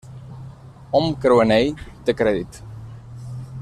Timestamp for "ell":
1.57-1.71